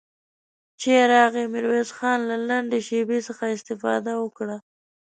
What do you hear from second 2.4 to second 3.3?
لنډې شيبې